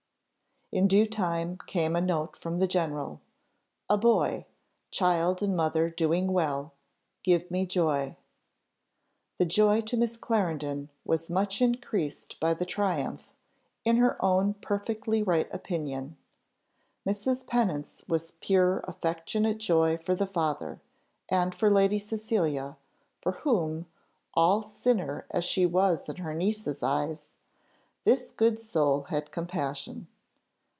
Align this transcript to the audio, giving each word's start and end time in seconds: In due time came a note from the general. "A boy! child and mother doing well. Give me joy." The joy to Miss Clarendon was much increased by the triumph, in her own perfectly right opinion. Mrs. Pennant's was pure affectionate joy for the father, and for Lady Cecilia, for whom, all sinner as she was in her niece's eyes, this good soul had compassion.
In 0.73 0.87
due 0.87 1.05
time 1.05 1.57
came 1.67 1.97
a 1.97 1.99
note 2.01 2.37
from 2.37 2.59
the 2.59 2.65
general. 2.67 3.19
"A 3.89 3.97
boy! 3.97 4.45
child 4.89 5.41
and 5.43 5.53
mother 5.53 5.89
doing 5.89 6.31
well. 6.31 6.71
Give 7.23 7.51
me 7.51 7.65
joy." 7.65 8.15
The 9.37 9.43
joy 9.45 9.81
to 9.81 9.97
Miss 9.97 10.15
Clarendon 10.15 10.87
was 11.03 11.29
much 11.29 11.61
increased 11.61 12.39
by 12.39 12.53
the 12.53 12.63
triumph, 12.65 13.27
in 13.83 13.97
her 13.97 14.15
own 14.23 14.53
perfectly 14.53 15.21
right 15.21 15.53
opinion. 15.53 16.15
Mrs. 17.05 17.45
Pennant's 17.45 18.05
was 18.07 18.31
pure 18.39 18.79
affectionate 18.87 19.57
joy 19.57 19.97
for 19.97 20.15
the 20.15 20.25
father, 20.25 20.79
and 21.27 21.53
for 21.53 21.69
Lady 21.69 21.99
Cecilia, 21.99 22.77
for 23.19 23.33
whom, 23.33 23.87
all 24.35 24.61
sinner 24.63 25.25
as 25.31 25.43
she 25.43 25.65
was 25.65 26.07
in 26.07 26.15
her 26.15 26.33
niece's 26.33 26.81
eyes, 26.81 27.31
this 28.05 28.31
good 28.31 28.57
soul 28.57 29.01
had 29.09 29.31
compassion. 29.31 30.07